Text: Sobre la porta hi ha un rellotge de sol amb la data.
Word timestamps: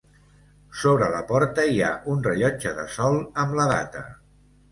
Sobre 0.83 1.09
la 1.15 1.19
porta 1.31 1.65
hi 1.73 1.77
ha 1.83 1.91
un 2.15 2.25
rellotge 2.29 2.73
de 2.79 2.87
sol 2.95 3.19
amb 3.43 3.57
la 3.61 3.67
data. 3.75 4.05